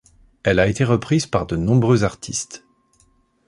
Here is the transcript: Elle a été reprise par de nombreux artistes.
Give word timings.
Elle 0.41 0.57
a 0.57 0.65
été 0.65 0.83
reprise 0.83 1.27
par 1.27 1.45
de 1.45 1.55
nombreux 1.55 2.03
artistes. 2.03 2.63